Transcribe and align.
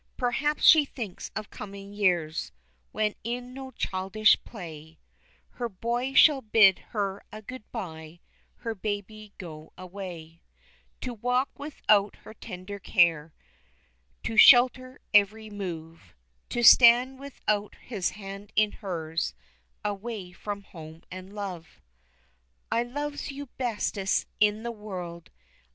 Perhaps 0.17 0.63
she 0.63 0.83
thinks 0.83 1.29
of 1.35 1.51
coming 1.51 1.93
years, 1.93 2.51
When 2.91 3.13
in 3.23 3.53
no 3.53 3.69
childish 3.69 4.43
play 4.43 4.97
Her 5.51 5.69
boy 5.69 6.15
shall 6.15 6.41
bid 6.41 6.79
her 6.89 7.21
a 7.31 7.43
good 7.43 7.71
bye, 7.71 8.19
Her 8.55 8.73
baby 8.73 9.31
go 9.37 9.71
away, 9.77 10.41
To 11.01 11.13
walk 11.13 11.51
without 11.59 12.15
her 12.23 12.33
tender 12.33 12.79
care 12.79 13.35
To 14.23 14.37
shelter 14.37 15.01
every 15.13 15.51
move, 15.51 16.15
To 16.49 16.63
stand 16.63 17.19
without 17.19 17.75
his 17.75 18.09
hand 18.09 18.51
in 18.55 18.71
hers 18.71 19.35
Away 19.85 20.31
from 20.31 20.63
home 20.63 21.03
and 21.11 21.31
love. 21.35 21.79
"I 22.71 22.81
loves 22.81 23.29
you 23.29 23.45
bestest 23.59 24.25
in 24.39 24.63
the 24.63 24.71
world!" 24.71 25.29